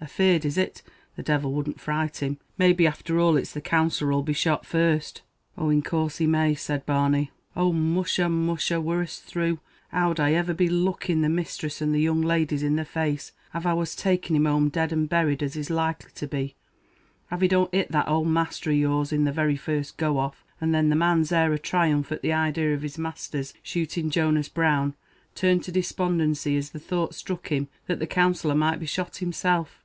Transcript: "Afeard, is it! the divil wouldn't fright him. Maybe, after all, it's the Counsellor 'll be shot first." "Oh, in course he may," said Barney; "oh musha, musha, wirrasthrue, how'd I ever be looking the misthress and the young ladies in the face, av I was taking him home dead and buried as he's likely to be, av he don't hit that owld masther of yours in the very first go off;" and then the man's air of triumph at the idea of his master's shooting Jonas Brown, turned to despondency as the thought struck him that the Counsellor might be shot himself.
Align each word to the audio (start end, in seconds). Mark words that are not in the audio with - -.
"Afeard, 0.00 0.44
is 0.44 0.58
it! 0.58 0.82
the 1.16 1.22
divil 1.22 1.54
wouldn't 1.54 1.80
fright 1.80 2.18
him. 2.18 2.36
Maybe, 2.58 2.86
after 2.86 3.18
all, 3.18 3.38
it's 3.38 3.52
the 3.52 3.62
Counsellor 3.62 4.12
'll 4.14 4.20
be 4.22 4.34
shot 4.34 4.66
first." 4.66 5.22
"Oh, 5.56 5.70
in 5.70 5.80
course 5.80 6.18
he 6.18 6.26
may," 6.26 6.54
said 6.54 6.84
Barney; 6.84 7.30
"oh 7.56 7.72
musha, 7.72 8.28
musha, 8.28 8.74
wirrasthrue, 8.82 9.60
how'd 9.88 10.20
I 10.20 10.34
ever 10.34 10.52
be 10.52 10.68
looking 10.68 11.22
the 11.22 11.30
misthress 11.30 11.80
and 11.80 11.94
the 11.94 12.02
young 12.02 12.20
ladies 12.20 12.62
in 12.62 12.76
the 12.76 12.84
face, 12.84 13.32
av 13.54 13.64
I 13.64 13.72
was 13.72 13.96
taking 13.96 14.36
him 14.36 14.44
home 14.44 14.68
dead 14.68 14.92
and 14.92 15.08
buried 15.08 15.42
as 15.42 15.54
he's 15.54 15.70
likely 15.70 16.10
to 16.16 16.26
be, 16.26 16.54
av 17.32 17.40
he 17.40 17.48
don't 17.48 17.72
hit 17.74 17.90
that 17.92 18.06
owld 18.06 18.28
masther 18.28 18.72
of 18.72 18.76
yours 18.76 19.10
in 19.10 19.24
the 19.24 19.32
very 19.32 19.56
first 19.56 19.96
go 19.96 20.18
off;" 20.18 20.44
and 20.60 20.74
then 20.74 20.90
the 20.90 20.96
man's 20.96 21.32
air 21.32 21.50
of 21.50 21.62
triumph 21.62 22.12
at 22.12 22.20
the 22.20 22.32
idea 22.32 22.74
of 22.74 22.82
his 22.82 22.98
master's 22.98 23.54
shooting 23.62 24.10
Jonas 24.10 24.50
Brown, 24.50 24.92
turned 25.34 25.64
to 25.64 25.72
despondency 25.72 26.58
as 26.58 26.72
the 26.72 26.78
thought 26.78 27.14
struck 27.14 27.48
him 27.48 27.68
that 27.86 28.00
the 28.00 28.06
Counsellor 28.06 28.54
might 28.54 28.78
be 28.80 28.84
shot 28.84 29.16
himself. 29.16 29.80